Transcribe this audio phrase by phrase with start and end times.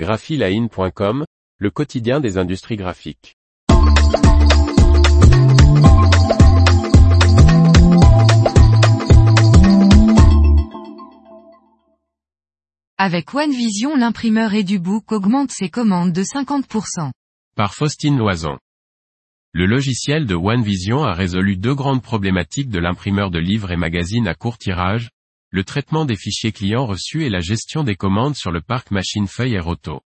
[0.00, 1.26] graphiline.com,
[1.58, 3.36] le quotidien des industries graphiques.
[12.96, 17.10] Avec OneVision l'imprimeur EduBook augmente ses commandes de 50%.
[17.54, 18.56] Par Faustine Loison.
[19.52, 24.28] Le logiciel de OneVision a résolu deux grandes problématiques de l'imprimeur de livres et magazines
[24.28, 25.10] à court tirage,
[25.50, 29.26] le traitement des fichiers clients reçus et la gestion des commandes sur le parc machine
[29.26, 30.00] feuille et roto.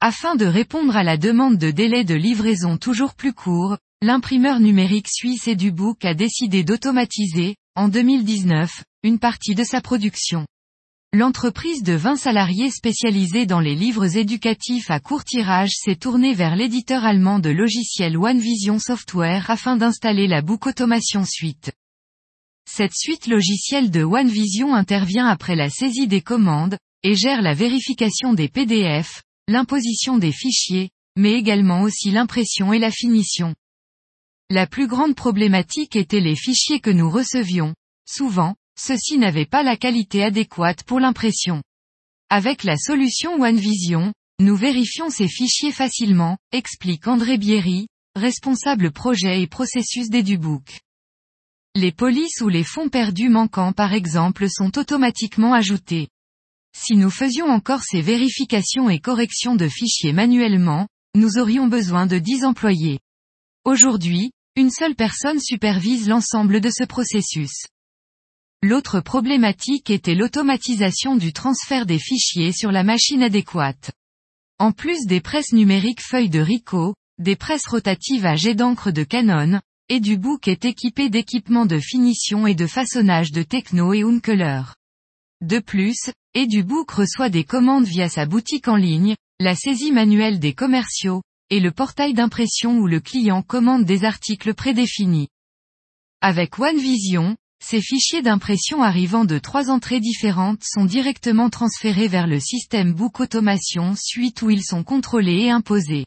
[0.00, 5.08] Afin de répondre à la demande de délai de livraison toujours plus court, l'imprimeur numérique
[5.08, 10.46] suisse EduBook a décidé d'automatiser, en 2019, une partie de sa production.
[11.14, 16.56] L'entreprise de 20 salariés spécialisée dans les livres éducatifs à court tirage s'est tournée vers
[16.56, 21.72] l'éditeur allemand de logiciels OneVision Software afin d'installer la Book Automation Suite.
[22.68, 28.34] Cette suite logicielle de OneVision intervient après la saisie des commandes, et gère la vérification
[28.34, 33.54] des PDF, l'imposition des fichiers, mais également aussi l'impression et la finition.
[34.50, 37.74] La plus grande problématique était les fichiers que nous recevions,
[38.08, 41.62] souvent, ceux-ci n'avaient pas la qualité adéquate pour l'impression.
[42.28, 49.46] Avec la solution OneVision, nous vérifions ces fichiers facilement, explique André Bierry, responsable projet et
[49.46, 50.80] processus d'EduBook.
[51.78, 56.08] Les polices ou les fonds perdus manquants par exemple sont automatiquement ajoutés.
[56.74, 62.18] Si nous faisions encore ces vérifications et corrections de fichiers manuellement, nous aurions besoin de
[62.18, 62.98] 10 employés.
[63.66, 67.66] Aujourd'hui, une seule personne supervise l'ensemble de ce processus.
[68.62, 73.90] L'autre problématique était l'automatisation du transfert des fichiers sur la machine adéquate.
[74.58, 79.04] En plus des presses numériques feuilles de Ricoh, des presses rotatives à jet d'encre de
[79.04, 84.62] Canon, EduBook est équipé d'équipements de finition et de façonnage de Techno et Unkeler.
[85.42, 90.54] De plus, EduBook reçoit des commandes via sa boutique en ligne, la saisie manuelle des
[90.54, 95.28] commerciaux, et le portail d'impression où le client commande des articles prédéfinis.
[96.20, 102.40] Avec OneVision, ces fichiers d'impression arrivant de trois entrées différentes sont directement transférés vers le
[102.40, 106.06] système Book Automation suite où ils sont contrôlés et imposés.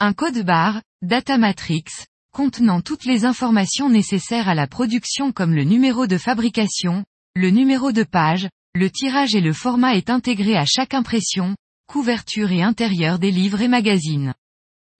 [0.00, 1.84] Un code barre, data matrix,
[2.34, 7.04] contenant toutes les informations nécessaires à la production comme le numéro de fabrication,
[7.36, 11.54] le numéro de page, le tirage et le format est intégré à chaque impression,
[11.86, 14.34] couverture et intérieur des livres et magazines.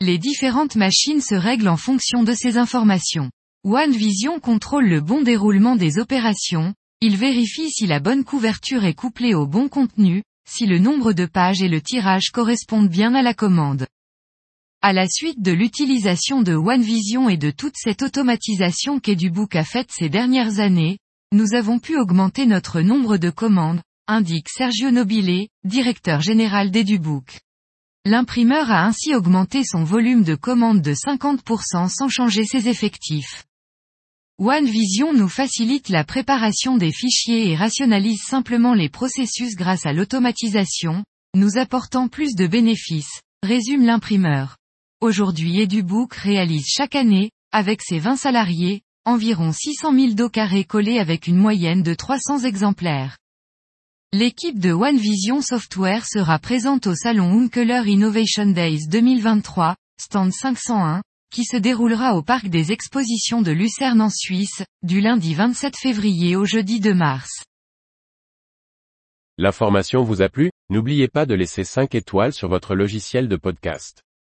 [0.01, 3.33] Les différentes machines se règlent en fonction de ces informations.
[3.65, 9.35] OneVision contrôle le bon déroulement des opérations, il vérifie si la bonne couverture est couplée
[9.35, 13.35] au bon contenu, si le nombre de pages et le tirage correspondent bien à la
[13.35, 13.89] commande.
[14.87, 19.89] À la suite de l'utilisation de OneVision et de toute cette automatisation qu'EduBook a faite
[19.91, 20.99] ces dernières années,
[21.33, 27.41] nous avons pu augmenter notre nombre de commandes, indique Sergio Nobile, directeur général d'EduBook.
[28.05, 33.47] L'imprimeur a ainsi augmenté son volume de commandes de 50% sans changer ses effectifs.
[34.39, 41.03] OneVision nous facilite la préparation des fichiers et rationalise simplement les processus grâce à l'automatisation,
[41.35, 44.59] nous apportant plus de bénéfices, résume l'imprimeur.
[45.05, 50.99] Aujourd'hui EduBook réalise chaque année, avec ses 20 salariés, environ 600 000 dos carrés collés
[50.99, 53.19] avec une moyenne de 300 exemplaires.
[54.15, 61.45] L'équipe de OneVision Software sera présente au salon Unkeler Innovation Days 2023, stand 501, qui
[61.45, 66.47] se déroulera au parc des expositions de Lucerne en Suisse, du lundi 27 février au
[66.47, 67.45] jeudi 2 mars.
[69.37, 70.51] L'information vous a plu?
[70.71, 74.03] N'oubliez pas de laisser 5 étoiles sur votre logiciel de podcast.